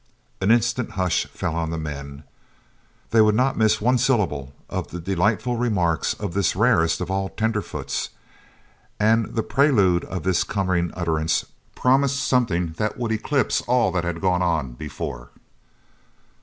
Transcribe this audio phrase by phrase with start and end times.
[0.41, 2.23] An instant hush fell on the men.
[3.11, 7.29] They would not miss one syllable of the delightful remarks of this rarest of all
[7.29, 8.09] tenderfoots,
[8.99, 11.45] and the prelude of this coming utterance
[11.75, 15.29] promised something that would eclipse all that had gone before.